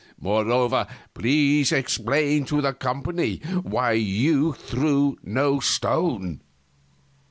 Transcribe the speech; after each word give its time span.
Moreover, 0.19 0.87
please 1.13 1.71
explain 1.71 2.45
to 2.45 2.59
the 2.59 2.73
company 2.73 3.37
why 3.61 3.91
you 3.91 4.53
threw 4.53 5.15
no 5.21 5.59
stone." 5.59 6.41